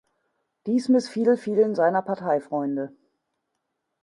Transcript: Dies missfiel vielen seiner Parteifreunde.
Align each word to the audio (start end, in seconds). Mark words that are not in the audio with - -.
Dies 0.65 0.89
missfiel 0.89 1.37
vielen 1.37 1.75
seiner 1.75 2.01
Parteifreunde. 2.01 2.91